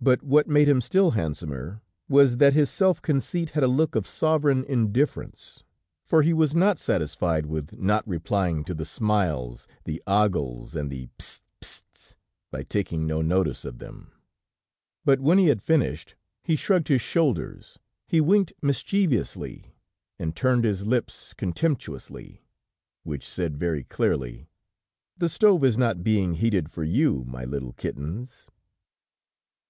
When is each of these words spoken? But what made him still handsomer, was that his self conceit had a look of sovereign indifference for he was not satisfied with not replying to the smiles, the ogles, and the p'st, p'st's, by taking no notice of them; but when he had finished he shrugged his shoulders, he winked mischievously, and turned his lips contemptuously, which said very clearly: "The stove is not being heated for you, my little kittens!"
But 0.00 0.22
what 0.22 0.46
made 0.46 0.68
him 0.68 0.80
still 0.80 1.10
handsomer, 1.10 1.82
was 2.08 2.36
that 2.36 2.52
his 2.52 2.70
self 2.70 3.02
conceit 3.02 3.50
had 3.50 3.64
a 3.64 3.66
look 3.66 3.96
of 3.96 4.06
sovereign 4.06 4.62
indifference 4.68 5.64
for 6.04 6.22
he 6.22 6.32
was 6.32 6.54
not 6.54 6.78
satisfied 6.78 7.46
with 7.46 7.72
not 7.76 8.06
replying 8.06 8.62
to 8.66 8.74
the 8.74 8.84
smiles, 8.84 9.66
the 9.82 10.00
ogles, 10.06 10.76
and 10.76 10.88
the 10.88 11.08
p'st, 11.18 11.42
p'st's, 11.60 12.16
by 12.52 12.62
taking 12.62 13.08
no 13.08 13.22
notice 13.22 13.64
of 13.64 13.78
them; 13.80 14.12
but 15.04 15.18
when 15.18 15.36
he 15.36 15.48
had 15.48 15.60
finished 15.64 16.14
he 16.44 16.54
shrugged 16.54 16.86
his 16.86 17.02
shoulders, 17.02 17.80
he 18.06 18.20
winked 18.20 18.52
mischievously, 18.62 19.74
and 20.16 20.36
turned 20.36 20.62
his 20.62 20.86
lips 20.86 21.34
contemptuously, 21.34 22.44
which 23.02 23.26
said 23.26 23.56
very 23.56 23.82
clearly: 23.82 24.48
"The 25.16 25.28
stove 25.28 25.64
is 25.64 25.76
not 25.76 26.04
being 26.04 26.34
heated 26.34 26.70
for 26.70 26.84
you, 26.84 27.24
my 27.24 27.44
little 27.44 27.72
kittens!" 27.72 28.48